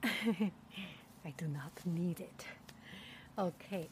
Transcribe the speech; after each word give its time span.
I 1.24 1.30
do 1.36 1.46
not 1.46 1.72
need 1.84 2.20
it. 2.20 2.44
Okay. 3.38 3.88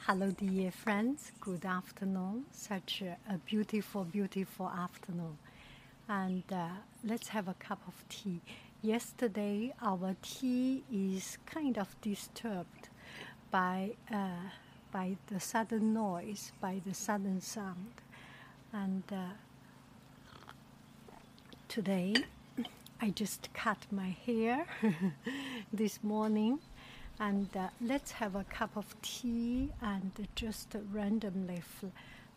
Hello, 0.00 0.32
dear 0.32 0.72
friends. 0.72 1.30
Good 1.40 1.64
afternoon. 1.64 2.46
Such 2.50 3.02
a, 3.02 3.38
beautiful, 3.38 4.02
beautiful 4.04 4.68
afternoon. 4.68 5.38
And 6.08 6.42
uh, 6.50 6.68
let's 7.04 7.28
have 7.28 7.46
a 7.46 7.54
cup 7.54 7.80
of 7.86 7.94
tea. 8.08 8.40
Yesterday, 8.82 9.74
our 9.80 10.16
tea 10.22 10.82
is 10.92 11.38
kind 11.46 11.78
of 11.78 11.94
disturbed 12.00 12.88
by, 13.52 13.90
uh, 14.12 14.42
by 14.90 15.16
the 15.28 15.38
sudden 15.38 15.94
noise, 15.94 16.50
by 16.60 16.80
the 16.84 16.94
sudden 16.94 17.40
sound. 17.40 17.92
And 18.72 19.04
uh, 19.12 19.34
today, 21.68 22.14
I 23.00 23.10
just 23.10 23.52
cut 23.54 23.86
my 23.92 24.16
hair 24.26 24.66
this 25.72 26.02
morning 26.02 26.58
and 27.20 27.48
uh, 27.56 27.68
let's 27.80 28.10
have 28.12 28.34
a 28.34 28.42
cup 28.44 28.76
of 28.76 29.00
tea 29.02 29.70
and 29.80 30.10
just 30.34 30.74
randomly 30.92 31.62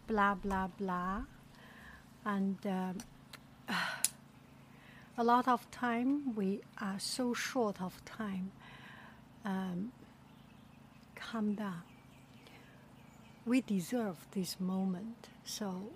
blah 0.06 0.36
blah 0.36 0.68
blah. 0.68 1.23
And 2.26 2.58
um, 2.68 2.98
a 5.18 5.23
lot 5.23 5.48
of 5.48 5.70
time 5.72 6.36
we 6.36 6.62
are 6.80 7.00
so 7.00 7.34
short 7.34 7.81
of 7.81 8.03
time. 8.06 8.52
Um, 9.44 9.92
calm 11.16 11.56
down. 11.56 11.81
We 13.48 13.62
deserve 13.62 14.18
this 14.31 14.59
moment 14.59 15.30
so 15.44 15.90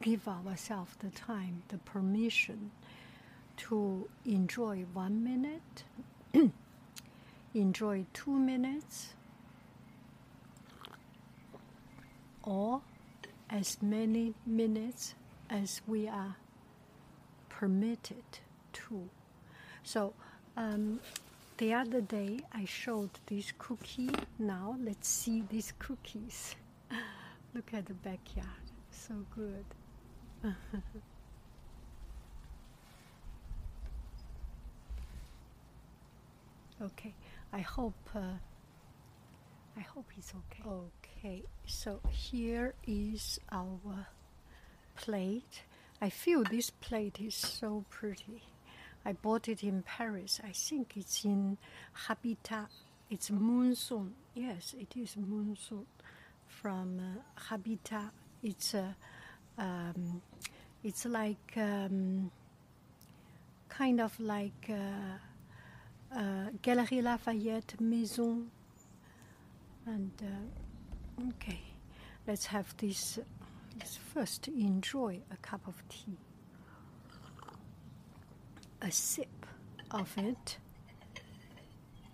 give 0.00 0.28
ourselves 0.28 0.94
the 1.00 1.10
time 1.10 1.64
the 1.68 1.78
permission 1.78 2.70
to 3.68 4.08
enjoy 4.24 4.84
one 4.94 5.22
minute, 5.22 5.84
enjoy 7.54 8.04
two 8.14 8.38
minutes, 8.38 9.10
or 12.42 12.80
as 13.50 13.76
many 13.82 14.34
minutes 14.46 15.14
as 15.50 15.82
we 15.86 16.08
are 16.08 16.36
permitted 17.48 18.24
to. 18.72 19.08
So, 19.82 20.14
um, 20.56 21.00
the 21.58 21.74
other 21.74 22.00
day 22.00 22.40
I 22.54 22.64
showed 22.64 23.10
this 23.26 23.52
cookie. 23.58 24.10
Now 24.38 24.76
let's 24.82 25.08
see 25.08 25.44
these 25.50 25.74
cookies. 25.78 26.54
Look 27.54 27.74
at 27.74 27.84
the 27.84 27.94
backyard. 27.94 28.46
So 28.90 29.14
good. 29.36 29.64
Okay, 36.82 37.14
I 37.52 37.60
hope 37.60 38.08
uh, 38.14 38.38
I 39.76 39.80
hope 39.80 40.06
it's 40.16 40.32
okay. 40.34 40.62
Okay, 40.66 41.42
so 41.66 42.00
here 42.08 42.72
is 42.86 43.38
our 43.52 44.06
plate. 44.96 45.64
I 46.00 46.08
feel 46.08 46.42
this 46.42 46.70
plate 46.70 47.20
is 47.20 47.34
so 47.34 47.84
pretty. 47.90 48.42
I 49.04 49.12
bought 49.12 49.46
it 49.48 49.62
in 49.62 49.82
Paris. 49.82 50.40
I 50.42 50.52
think 50.52 50.96
it's 50.96 51.22
in 51.22 51.58
Habitat. 51.92 52.70
It's 53.10 53.30
Monsoon. 53.30 54.14
Yes, 54.34 54.74
it 54.78 54.96
is 54.96 55.18
Monsoon 55.18 55.84
from 56.46 56.98
uh, 56.98 57.40
Habitat. 57.48 58.10
It's 58.42 58.72
a 58.72 58.96
uh, 59.58 59.62
um, 59.62 60.22
it's 60.82 61.04
like 61.04 61.52
um, 61.58 62.30
kind 63.68 64.00
of 64.00 64.18
like. 64.18 64.70
Uh, 64.70 65.18
uh, 66.14 66.50
Galeries 66.62 67.02
Lafayette 67.02 67.80
Maison. 67.80 68.50
And 69.86 70.12
uh, 70.22 71.28
okay, 71.30 71.60
let's 72.26 72.46
have 72.46 72.76
this. 72.76 73.18
Let's 73.78 73.96
first 73.96 74.48
enjoy 74.48 75.20
a 75.32 75.36
cup 75.36 75.66
of 75.66 75.82
tea, 75.88 76.18
a 78.82 78.90
sip 78.90 79.46
of 79.90 80.12
it. 80.18 80.58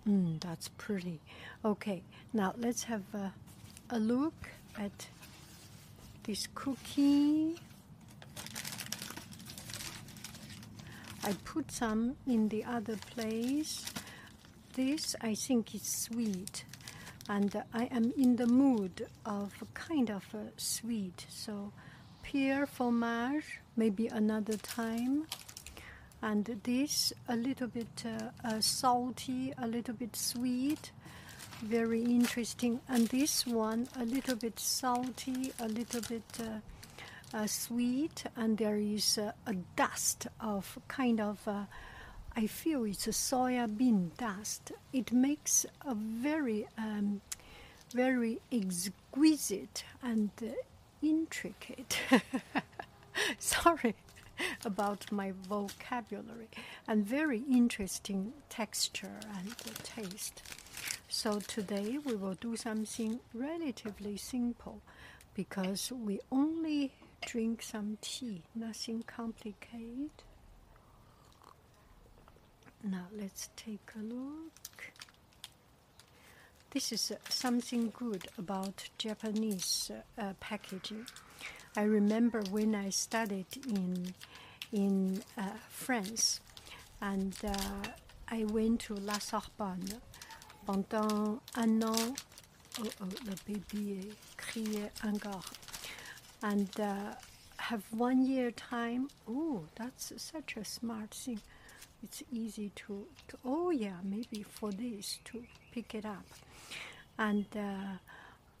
Mm, 0.07 0.39
that's 0.39 0.69
pretty. 0.77 1.19
Okay, 1.65 2.03
now 2.31 2.53
let's 2.57 2.83
have 2.83 3.03
a, 3.13 3.33
a 3.89 3.99
look 3.99 4.49
at 4.79 5.07
this 6.23 6.47
cookie. 6.55 7.59
I 11.27 11.33
put 11.43 11.69
some 11.73 12.15
in 12.25 12.47
the 12.47 12.63
other 12.63 12.95
place. 12.95 13.83
This 14.75 15.13
I 15.19 15.35
think 15.35 15.75
is 15.75 15.83
sweet, 15.83 16.63
and 17.27 17.53
I 17.73 17.83
am 17.91 18.13
in 18.17 18.37
the 18.37 18.47
mood 18.47 19.05
of 19.25 19.51
kind 19.73 20.09
of 20.09 20.23
sweet. 20.55 21.25
So, 21.27 21.73
pear 22.23 22.65
fromage, 22.65 23.59
maybe 23.75 24.07
another 24.07 24.55
time. 24.55 25.27
And 26.21 26.45
this 26.63 27.11
a 27.27 27.35
little 27.35 27.67
bit 27.67 28.05
uh, 28.05 28.29
uh, 28.47 28.61
salty, 28.61 29.53
a 29.57 29.67
little 29.67 29.95
bit 29.95 30.15
sweet, 30.15 30.91
very 31.61 32.03
interesting. 32.03 32.79
And 32.87 33.05
this 33.09 33.45
one 33.45 33.89
a 33.97 34.05
little 34.05 34.37
bit 34.37 34.61
salty, 34.61 35.51
a 35.59 35.67
little 35.67 36.01
bit. 36.07 36.23
Uh, 36.39 36.61
sweet, 37.45 38.23
and 38.35 38.57
there 38.57 38.77
is 38.77 39.17
uh, 39.17 39.31
a 39.45 39.53
dust 39.75 40.27
of 40.39 40.79
kind 40.87 41.19
of, 41.19 41.45
uh, 41.47 41.65
I 42.35 42.47
feel 42.47 42.85
it's 42.85 43.07
a 43.07 43.11
soya 43.11 43.67
bean 43.67 44.11
dust. 44.17 44.71
It 44.93 45.11
makes 45.11 45.65
a 45.85 45.93
very, 45.95 46.67
um, 46.77 47.21
very 47.93 48.39
exquisite 48.51 49.83
and 50.01 50.29
uh, 50.41 50.51
intricate. 51.01 51.99
Sorry 53.39 53.95
about 54.63 55.11
my 55.11 55.33
vocabulary 55.49 56.49
and 56.87 57.05
very 57.05 57.43
interesting 57.49 58.33
texture 58.49 59.19
and 59.37 59.55
taste. 59.83 60.43
So 61.09 61.39
today 61.39 61.97
we 62.03 62.15
will 62.15 62.35
do 62.35 62.55
something 62.55 63.19
relatively 63.33 64.17
simple 64.17 64.81
because 65.33 65.91
we 65.91 66.19
only 66.31 66.91
drink 67.25 67.61
some 67.61 67.97
tea, 68.01 68.43
nothing 68.55 69.03
complicated. 69.03 70.11
Now 72.83 73.07
let's 73.17 73.49
take 73.55 73.91
a 73.95 74.03
look. 74.03 74.91
This 76.71 76.91
is 76.91 77.11
uh, 77.11 77.15
something 77.29 77.91
good 77.97 78.27
about 78.37 78.89
Japanese 78.97 79.91
uh, 80.17 80.33
packaging. 80.39 81.07
I 81.75 81.83
remember 81.83 82.41
when 82.51 82.75
I 82.75 82.89
studied 82.89 83.47
in 83.67 84.13
in 84.71 85.23
uh, 85.37 85.43
France, 85.69 86.41
and 87.01 87.35
uh, 87.43 87.87
I 88.29 88.43
went 88.45 88.81
to 88.81 88.95
La 88.95 89.17
Sorbonne 89.17 90.01
pendant 90.65 91.39
un 91.55 91.83
an. 91.83 92.15
Oh, 92.79 92.83
oh, 93.01 93.05
le 93.25 93.33
bébé 93.47 94.13
criait 94.35 94.91
encore 95.03 95.45
and 96.43 96.69
uh, 96.79 97.13
have 97.57 97.83
one 97.91 98.25
year 98.25 98.51
time. 98.51 99.09
Oh, 99.29 99.63
that's 99.75 100.13
such 100.17 100.57
a 100.57 100.65
smart 100.65 101.11
thing. 101.13 101.41
It's 102.03 102.23
easy 102.31 102.71
to, 102.75 103.05
to 103.27 103.37
oh 103.43 103.71
yeah, 103.71 103.97
maybe 104.03 104.43
for 104.43 104.71
this 104.71 105.19
to 105.25 105.43
pick 105.71 105.95
it 105.95 106.05
up. 106.05 106.25
And 107.17 107.45
uh, 107.55 107.97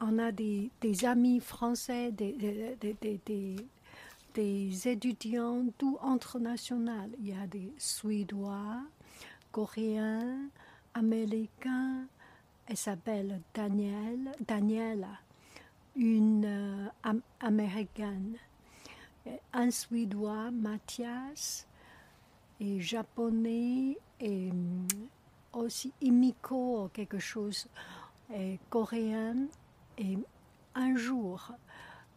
on 0.01 0.19
a 0.19 0.31
des, 0.31 0.71
des 0.81 1.05
amis 1.05 1.39
français, 1.39 2.11
des, 2.11 2.33
des, 2.33 2.75
des, 2.79 3.19
des, 3.25 3.55
des 4.33 4.87
étudiants 4.87 5.65
tout 5.77 5.97
international. 6.01 7.09
Il 7.19 7.29
y 7.29 7.33
a 7.33 7.45
des 7.45 7.71
Suédois, 7.77 8.81
Coréens, 9.51 10.49
Américains. 10.93 12.05
Elle 12.65 12.77
s'appelle 12.77 13.41
Danielle, 13.53 14.31
Daniela 14.45 15.19
une 15.97 16.45
euh, 16.45 16.89
am 17.03 17.21
américaine, 17.39 18.37
un 19.53 19.71
Suédois, 19.71 20.51
Mathias, 20.51 21.67
et 22.59 22.79
japonais 22.79 23.97
et 24.19 24.49
hum, 24.49 24.87
aussi 25.53 25.93
imiko 26.01 26.89
quelque 26.93 27.19
chose 27.19 27.67
et 28.33 28.59
coréen. 28.69 29.47
Et 29.97 30.17
un 30.75 30.95
jour 30.95 31.51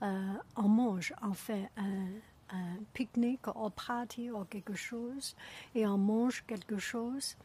euh, 0.03 0.35
on 0.56 0.69
mange 0.69 1.12
on 1.23 1.35
fait 1.35 1.69
un, 1.77 2.06
un 2.50 2.77
pique-nique 2.94 3.49
ou 3.49 3.69
party 3.71 4.31
ou 4.31 4.44
quelque 4.44 4.75
chose 4.75 5.37
et 5.75 5.87
on 5.87 5.99
mange 5.99 6.44
quelque 6.47 6.79
chose. 6.79 7.37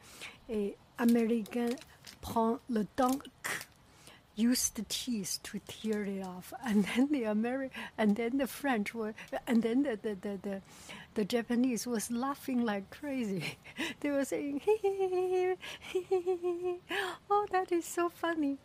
Et 0.48 0.76
américain 0.98 1.68
prend 2.20 2.58
le 2.70 2.84
temps 2.84 3.18
use 4.36 4.68
the 4.68 4.84
teeth 4.88 5.40
to 5.42 5.58
tear 5.66 6.04
it 6.04 6.24
off, 6.24 6.52
and 6.64 6.84
then 6.84 7.08
the 7.10 7.22
Ameri- 7.22 7.70
and 7.98 8.14
then 8.14 8.36
the 8.38 8.46
French 8.46 8.94
were, 8.94 9.14
and 9.46 9.62
then 9.62 9.82
the 9.82 9.98
the, 10.00 10.14
the, 10.14 10.38
the, 10.42 10.62
the 11.14 11.24
Japanese 11.24 11.86
was 11.86 12.10
laughing 12.10 12.64
like 12.64 12.88
crazy. 12.90 13.58
they 14.00 14.10
were 14.10 14.24
saying, 14.24 14.60
"Oh, 17.30 17.46
that 17.50 17.72
is 17.72 17.84
so 17.84 18.08
funny." 18.08 18.58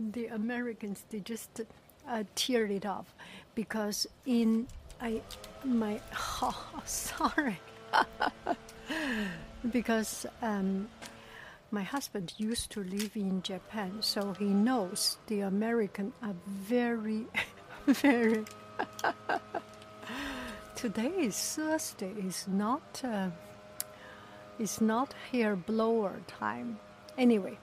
The 0.00 0.26
Americans 0.26 1.04
they 1.10 1.20
just 1.20 1.60
uh, 2.08 2.24
teared 2.34 2.70
it 2.70 2.86
off 2.86 3.14
because 3.54 4.06
in 4.26 4.66
I 5.00 5.20
my 5.64 6.00
oh 6.42 6.82
sorry 6.84 7.60
because. 9.70 10.26
Um, 10.42 10.88
my 11.70 11.82
husband 11.82 12.32
used 12.38 12.70
to 12.70 12.82
live 12.82 13.14
in 13.14 13.42
Japan, 13.42 13.98
so 14.00 14.32
he 14.38 14.46
knows 14.46 15.18
the 15.26 15.40
American 15.40 16.12
are 16.22 16.34
very, 16.46 17.26
very. 17.86 18.44
Today 20.76 21.12
is 21.18 21.36
Thursday. 21.36 22.12
It's 22.16 22.48
not. 22.48 23.02
Uh, 23.04 23.30
it's 24.58 24.80
not 24.80 25.14
hair 25.30 25.54
blower 25.56 26.20
time. 26.26 26.78
Anyway, 27.18 27.58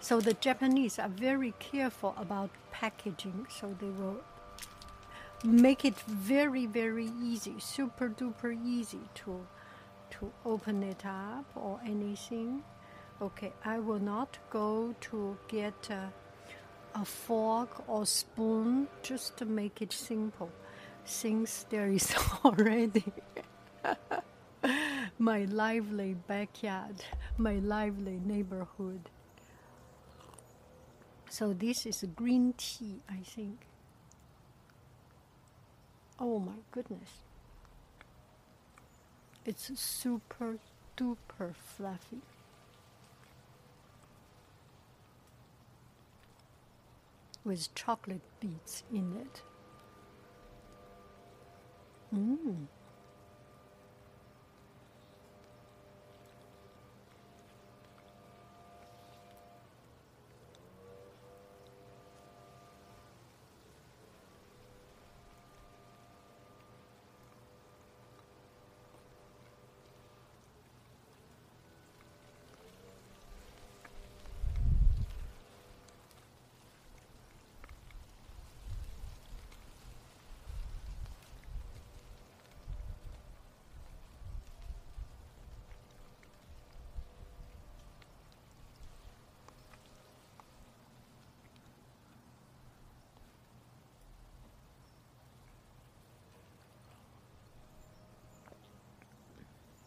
so 0.00 0.20
the 0.20 0.34
Japanese 0.34 0.98
are 0.98 1.08
very 1.08 1.54
careful 1.58 2.14
about 2.16 2.50
packaging, 2.70 3.46
so 3.50 3.74
they 3.80 3.88
will 3.88 4.20
make 5.44 5.84
it 5.84 5.98
very, 6.00 6.66
very 6.66 7.10
easy, 7.22 7.54
super 7.58 8.08
duper 8.08 8.56
easy 8.64 9.00
to 9.14 9.44
to 10.18 10.30
open 10.44 10.82
it 10.82 11.04
up 11.06 11.44
or 11.54 11.80
anything. 11.84 12.62
Okay, 13.20 13.52
I 13.64 13.78
will 13.78 14.00
not 14.00 14.38
go 14.50 14.94
to 15.02 15.36
get 15.48 15.90
a, 15.90 16.12
a 16.94 17.04
fork 17.04 17.88
or 17.88 18.06
spoon 18.06 18.88
just 19.02 19.36
to 19.38 19.44
make 19.44 19.80
it 19.82 19.92
simple, 19.92 20.50
since 21.04 21.66
there 21.70 21.88
is 21.88 22.14
already 22.44 23.04
my 25.18 25.44
lively 25.44 26.14
backyard, 26.26 27.04
my 27.36 27.54
lively 27.54 28.20
neighborhood. 28.24 29.10
So 31.30 31.52
this 31.52 31.86
is 31.86 32.04
green 32.14 32.54
tea, 32.56 33.00
I 33.08 33.16
think. 33.16 33.66
Oh 36.18 36.38
my 36.38 36.54
goodness. 36.70 37.23
It's 39.46 39.70
super 39.78 40.58
duper 40.96 41.54
fluffy. 41.54 42.22
With 47.44 47.74
chocolate 47.74 48.22
bits 48.40 48.84
in 48.90 49.16
it. 49.20 49.42
Mmm. 52.14 52.66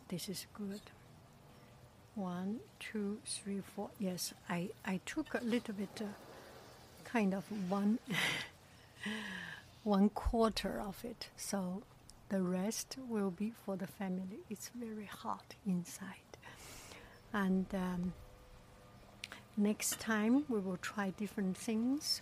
This 0.10 0.30
is 0.30 0.48
good. 0.54 0.82
One, 2.16 2.60
two, 2.80 3.20
three, 3.26 3.62
four. 3.62 3.90
Yes, 4.00 4.34
I, 4.50 4.70
I 4.86 5.02
took 5.06 5.34
a 5.34 5.44
little 5.44 5.74
bit, 5.74 6.02
uh, 6.02 6.06
kind 7.04 7.34
of 7.34 7.44
one, 7.70 8.00
one 9.84 10.10
quarter 10.10 10.82
of 10.82 11.04
it. 11.04 11.30
So 11.36 11.84
the 12.30 12.42
rest 12.42 12.98
will 13.08 13.32
be 13.32 13.52
for 13.66 13.76
the 13.76 13.88
family. 13.88 14.40
It's 14.50 14.72
very 14.76 15.06
hot 15.06 15.56
inside. 15.66 16.38
And 17.34 17.66
um, 17.74 18.14
next 19.56 20.00
time 20.00 20.46
we 20.50 20.60
will 20.60 20.78
try 20.78 21.12
different 21.12 21.58
things. 21.58 22.22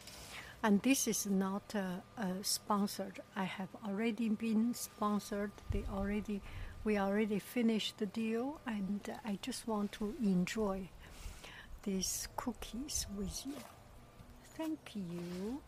And 0.64 0.82
this 0.82 1.08
is 1.08 1.26
not 1.28 1.74
uh, 1.76 2.02
uh, 2.18 2.26
sponsored. 2.42 3.20
I 3.36 3.44
have 3.44 3.70
already 3.88 4.30
been 4.30 4.74
sponsored. 4.74 5.52
They 5.72 5.84
already, 5.94 6.42
we 6.86 6.98
already 7.00 7.40
finished 7.40 7.98
the 7.98 8.06
deal, 8.06 8.62
and 8.66 9.02
I 9.26 9.40
just 9.42 9.68
want 9.68 9.92
to 9.94 10.14
enjoy 10.22 10.90
these 11.84 12.28
cookies 12.38 13.08
with 13.18 13.46
you. 13.46 13.56
Thank 14.56 14.80
you. 14.94 15.60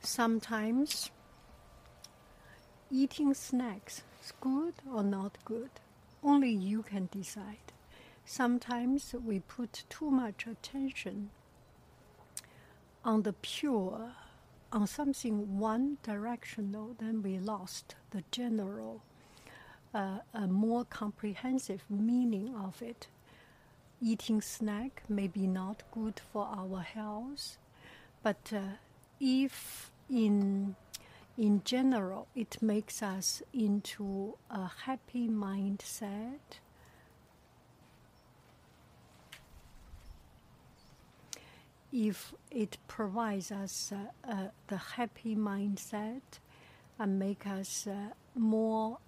Sometimes 0.00 1.10
eating 2.90 3.34
snacks 3.34 4.02
is 4.22 4.32
good 4.40 4.74
or 4.90 5.02
not 5.02 5.36
good. 5.44 5.70
Only 6.24 6.50
you 6.50 6.82
can 6.82 7.08
decide. 7.12 7.72
Sometimes 8.24 9.14
we 9.24 9.40
put 9.40 9.84
too 9.90 10.10
much 10.10 10.46
attention 10.46 11.30
on 13.04 13.22
the 13.22 13.34
pure, 13.34 14.12
on 14.72 14.86
something 14.86 15.58
one 15.58 15.98
directional, 16.02 16.94
then 16.98 17.22
we 17.22 17.38
lost 17.38 17.94
the 18.10 18.22
general, 18.30 19.02
uh, 19.94 20.18
a 20.32 20.46
more 20.46 20.84
comprehensive 20.84 21.82
meaning 21.88 22.54
of 22.54 22.80
it. 22.82 23.08
Eating 24.00 24.40
snack 24.40 25.02
may 25.08 25.26
be 25.26 25.46
not 25.46 25.82
good 25.92 26.20
for 26.32 26.46
our 26.46 26.80
health, 26.80 27.58
but 28.22 28.52
uh, 28.52 28.76
if 29.20 29.90
in 30.08 30.74
in 31.36 31.62
general 31.64 32.26
it 32.34 32.60
makes 32.60 33.02
us 33.02 33.42
into 33.52 34.36
a 34.50 34.70
happy 34.84 35.28
mindset 35.28 36.60
if 41.92 42.32
it 42.50 42.78
provides 42.88 43.50
us 43.50 43.92
uh, 43.92 44.30
uh, 44.30 44.48
the 44.68 44.76
happy 44.76 45.34
mindset 45.34 46.20
and 46.98 47.18
make 47.18 47.46
us 47.46 47.86
uh, 47.86 48.12
more 48.34 48.98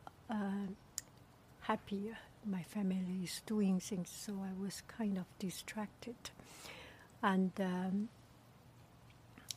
happier. 1.61 2.17
My 2.45 2.63
family 2.63 3.21
is 3.23 3.43
doing 3.47 3.79
things 3.79 4.11
so 4.11 4.33
i 4.43 4.61
was 4.61 4.83
kind 4.89 5.17
of 5.19 5.27
distracted. 5.39 6.31
And 7.23 7.53
um, 7.61 8.09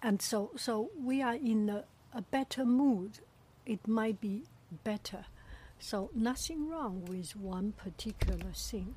and 0.03 0.22
so 0.22 0.51
so 0.55 0.91
we 1.01 1.22
are 1.22 1.34
in 1.36 1.70
a, 1.70 1.84
a 2.13 2.22
better 2.22 2.65
mood. 2.65 3.20
It 3.65 3.88
might 3.88 4.22
be 4.22 4.44
better. 4.84 5.25
So 5.79 6.12
nothing 6.13 6.70
wrong 6.70 7.05
with 7.05 7.36
one 7.36 7.74
particular 7.74 8.51
thing. 8.53 8.96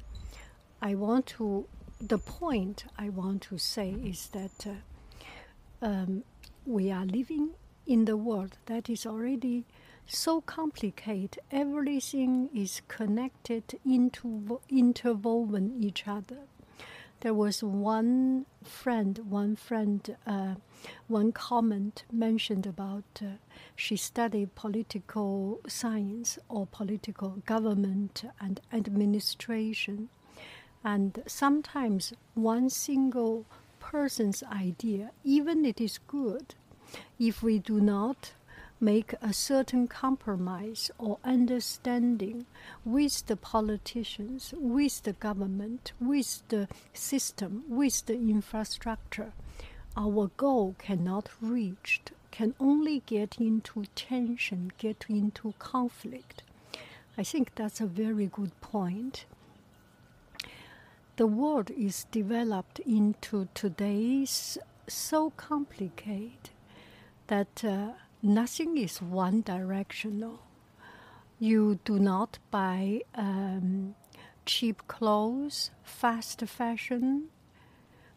I 0.82 0.94
want 0.94 1.26
to 1.38 1.66
the 2.00 2.18
point 2.18 2.84
I 2.98 3.08
want 3.08 3.42
to 3.42 3.58
say 3.58 3.90
is 3.90 4.28
that 4.28 4.66
uh, 4.66 5.86
um, 5.86 6.24
we 6.66 6.90
are 6.90 7.04
living 7.04 7.50
in 7.86 8.04
the 8.04 8.16
world 8.16 8.56
that 8.66 8.88
is 8.88 9.06
already 9.06 9.64
so 10.06 10.40
complicated. 10.40 11.38
Everything 11.50 12.50
is 12.54 12.82
connected 12.88 13.78
into 13.84 14.60
interwoven 14.70 15.74
each 15.80 16.06
other. 16.06 16.38
there 17.20 17.34
was 17.34 17.62
one 17.62 18.46
friend, 18.64 19.18
one 19.28 19.56
friend, 19.56 20.16
uh, 20.26 20.54
one 21.08 21.32
comment 21.32 22.04
mentioned 22.12 22.66
about 22.66 23.04
uh, 23.20 23.26
she 23.74 23.96
studied 23.96 24.54
political 24.54 25.60
science 25.66 26.38
or 26.48 26.66
political 26.66 27.42
government 27.44 28.24
and 28.40 28.60
administration. 28.72 30.08
And 30.84 31.22
sometimes 31.26 32.12
one 32.34 32.70
single 32.70 33.46
person's 33.80 34.42
idea, 34.44 35.10
even 35.24 35.64
it 35.64 35.80
is 35.80 35.98
good, 36.06 36.54
if 37.18 37.42
we 37.42 37.58
do 37.58 37.80
not 37.80 38.32
make 38.80 39.12
a 39.20 39.32
certain 39.32 39.88
compromise 39.88 40.90
or 40.98 41.18
understanding 41.24 42.46
with 42.84 43.26
the 43.26 43.36
politicians, 43.36 44.54
with 44.56 45.02
the 45.02 45.14
government, 45.14 45.92
with 46.00 46.42
the 46.48 46.68
system, 46.92 47.64
with 47.68 48.06
the 48.06 48.14
infrastructure, 48.14 49.32
our 49.96 50.30
goal 50.36 50.76
cannot 50.78 51.28
reach, 51.40 52.00
can 52.30 52.54
only 52.60 53.02
get 53.06 53.38
into 53.40 53.84
tension, 53.96 54.70
get 54.78 55.06
into 55.08 55.54
conflict. 55.58 56.42
I 57.16 57.24
think 57.24 57.56
that's 57.56 57.80
a 57.80 57.86
very 57.86 58.26
good 58.26 58.58
point. 58.60 59.24
The 61.18 61.26
world 61.26 61.72
is 61.72 62.06
developed 62.12 62.78
into 62.78 63.48
today's 63.52 64.56
so 64.86 65.30
complicated 65.30 66.50
that 67.26 67.64
uh, 67.64 67.94
nothing 68.22 68.78
is 68.78 69.02
one 69.02 69.42
directional. 69.42 70.38
You 71.40 71.80
do 71.84 71.98
not 71.98 72.38
buy 72.52 73.00
um, 73.16 73.96
cheap 74.46 74.86
clothes, 74.86 75.72
fast 75.82 76.42
fashion, 76.42 77.30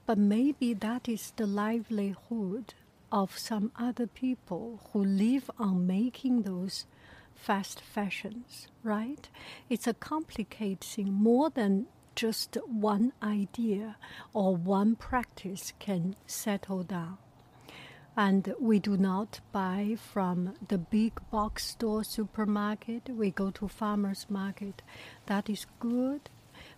but 0.06 0.20
maybe 0.20 0.76
that 0.76 1.10
is 1.10 1.34
the 1.36 1.48
livelihood 1.48 2.76
of 3.12 3.36
some 3.36 3.72
other 3.80 4.06
people 4.06 4.80
who 4.94 5.04
live 5.04 5.50
on 5.58 5.88
making 5.88 6.44
those 6.44 6.86
fast 7.34 7.82
fashions, 7.82 8.68
right? 8.84 9.28
It's 9.72 9.88
a 9.88 9.96
complicated 9.96 10.82
thing 10.82 11.12
more 11.12 11.50
than 11.50 11.88
just 12.16 12.58
one 12.68 13.14
idea 13.24 13.96
or 14.34 14.56
one 14.56 14.96
practice 14.96 15.74
can 15.80 16.16
settle 16.26 16.84
down. 16.84 17.18
And 18.16 18.54
we 18.60 18.80
do 18.80 18.98
not 18.98 19.40
buy 19.52 19.96
from 20.14 20.54
the 20.68 20.78
big 20.78 21.14
box 21.32 21.66
store 21.66 22.04
supermarket. 22.04 23.10
We 23.10 23.32
go 23.32 23.52
to 23.52 23.68
farmers 23.68 24.26
market. 24.30 24.82
That 25.28 25.50
is 25.50 25.66
good. 25.80 26.30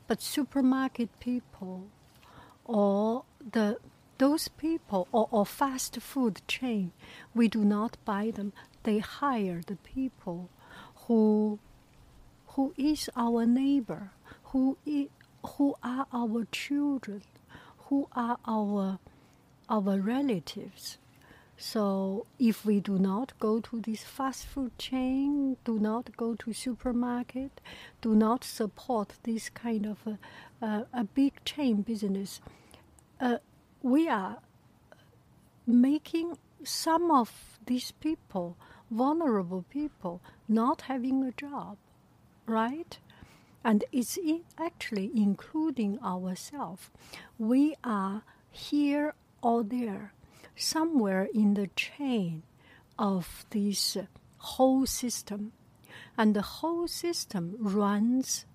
But 0.07 0.21
supermarket 0.21 1.19
people 1.19 1.87
or 2.65 3.23
the 3.51 3.77
those 4.19 4.47
people 4.47 5.07
or, 5.11 5.27
or 5.31 5.45
fast 5.45 5.99
food 5.99 6.41
chain 6.47 6.93
we 7.33 7.47
do 7.47 7.65
not 7.65 7.97
buy 8.05 8.31
them. 8.31 8.53
They 8.83 8.99
hire 8.99 9.61
the 9.65 9.75
people 9.77 10.49
who 11.07 11.59
who 12.49 12.73
is 12.77 13.09
our 13.15 13.45
neighbor 13.45 14.11
who 14.53 14.77
is, 14.85 15.07
who 15.45 15.75
are 15.83 16.07
our 16.13 16.45
children 16.51 17.21
who 17.87 18.07
are 18.15 18.37
our 18.45 18.99
our 19.69 19.99
relatives 19.99 20.97
so 21.57 22.25
if 22.39 22.65
we 22.65 22.79
do 22.79 22.97
not 22.97 23.33
go 23.39 23.59
to 23.61 23.79
this 23.79 24.03
fast 24.03 24.45
food 24.45 24.77
chain, 24.77 25.57
do 25.63 25.79
not 25.79 26.15
go 26.17 26.35
to 26.35 26.51
supermarket, 26.51 27.61
do 28.01 28.15
not 28.15 28.43
support 28.43 29.13
this 29.23 29.49
kind 29.49 29.85
of 29.85 29.99
a, 30.05 30.65
a, 30.65 30.87
a 30.93 31.03
big 31.03 31.43
chain 31.45 31.81
business, 31.81 32.41
uh, 33.21 33.37
we 33.81 34.09
are 34.09 34.39
making 35.65 36.37
some 36.63 37.11
of 37.11 37.59
these 37.65 37.91
people, 37.91 38.57
vulnerable 38.89 39.63
people, 39.69 40.21
not 40.47 40.81
having 40.81 41.23
a 41.23 41.31
job, 41.31 41.77
right? 42.45 42.99
And 43.63 43.85
it's 43.91 44.19
actually 44.57 45.11
including 45.15 45.99
ourselves. 46.03 46.89
We 47.37 47.75
are 47.83 48.23
here 48.51 49.13
or 49.41 49.63
there 49.63 50.13
somewhere 50.55 51.27
in 51.33 51.53
the 51.53 51.67
chain 51.75 52.43
of 52.99 53.45
this 53.49 53.97
whole 54.37 54.85
system. 54.85 55.53
And 56.17 56.35
the 56.35 56.41
whole 56.41 56.87
system 56.87 57.55
runs 57.59 58.45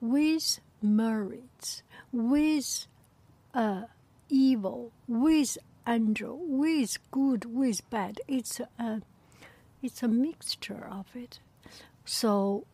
with 0.00 0.60
merits, 0.82 1.82
with 2.12 2.86
uh, 3.54 3.82
evil, 4.28 4.92
with 5.06 5.58
angel, 5.86 6.38
with 6.42 6.98
good, 7.10 7.44
with 7.44 7.88
bad. 7.90 8.20
It's 8.28 8.60
a, 8.60 9.02
it's 9.82 10.02
a 10.02 10.08
mixture 10.08 10.86
of 10.90 11.06
it. 11.14 11.40
So, 12.04 12.66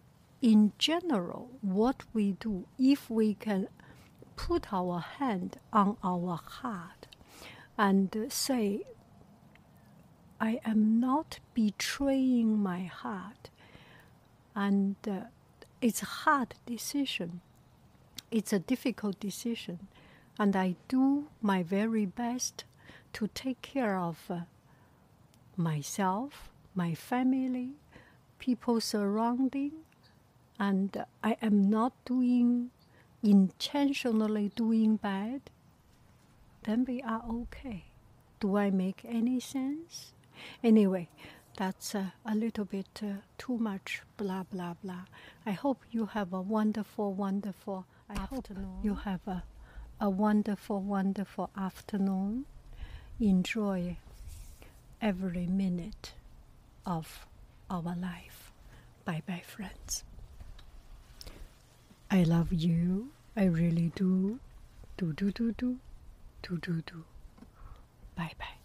in 0.44 0.72
general, 0.76 1.48
what 1.62 2.02
we 2.12 2.32
do, 2.32 2.66
if 2.78 3.08
we 3.08 3.32
can 3.32 3.66
put 4.36 4.74
our 4.74 4.98
hand 5.00 5.56
on 5.72 5.96
our 6.04 6.36
heart 6.36 7.06
and 7.78 8.14
say, 8.28 8.82
I 10.38 10.60
am 10.66 11.00
not 11.00 11.38
betraying 11.54 12.58
my 12.58 12.82
heart. 12.82 13.48
And 14.54 14.96
uh, 15.08 15.28
it's 15.80 16.02
a 16.02 16.16
hard 16.26 16.56
decision. 16.66 17.40
It's 18.30 18.52
a 18.52 18.58
difficult 18.58 19.18
decision. 19.18 19.88
And 20.38 20.54
I 20.54 20.76
do 20.88 21.28
my 21.40 21.62
very 21.62 22.04
best 22.04 22.64
to 23.14 23.28
take 23.28 23.62
care 23.62 23.96
of 23.96 24.18
uh, 24.28 24.40
myself, 25.56 26.50
my 26.74 26.92
family, 26.92 27.76
people 28.38 28.82
surrounding. 28.82 29.83
And 30.58 31.04
I 31.22 31.36
am 31.42 31.68
not 31.68 31.92
doing, 32.04 32.70
intentionally 33.22 34.52
doing 34.54 34.96
bad 34.96 35.50
then 36.64 36.84
we 36.86 37.02
are 37.02 37.22
okay. 37.30 37.84
Do 38.40 38.56
I 38.56 38.70
make 38.70 39.04
any 39.04 39.38
sense? 39.38 40.12
Anyway, 40.62 41.08
that's 41.56 41.94
uh, 41.94 42.06
a 42.24 42.34
little 42.34 42.64
bit 42.64 43.00
uh, 43.02 43.20
too 43.38 43.58
much 43.58 44.00
blah 44.16 44.44
blah 44.44 44.74
blah. 44.82 45.04
I 45.44 45.52
hope 45.52 45.82
you 45.90 46.06
have 46.06 46.32
a 46.32 46.40
wonderful, 46.40 47.12
wonderful 47.12 47.86
I 48.08 48.14
afternoon. 48.14 48.64
Hope 48.64 48.84
you 48.84 48.94
have 48.94 49.20
a, 49.28 49.44
a 50.00 50.08
wonderful, 50.08 50.80
wonderful 50.80 51.50
afternoon. 51.56 52.46
Enjoy 53.20 53.98
every 55.00 55.46
minute 55.46 56.14
of 56.86 57.26
our 57.70 57.94
life. 57.94 58.52
Bye 59.04 59.22
bye, 59.26 59.42
friends. 59.46 60.02
I 62.10 62.22
love 62.22 62.52
you. 62.52 63.10
I 63.36 63.44
really 63.44 63.92
do. 63.94 64.40
Do 64.96 65.12
do 65.12 65.30
do 65.32 65.52
do. 65.52 65.78
Do 66.42 66.58
do 66.58 66.82
do. 66.82 67.04
Bye 68.16 68.32
bye. 68.38 68.63